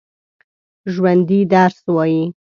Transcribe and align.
ژوندي 0.93 1.39
درس 1.53 1.77
وايي 1.95 2.23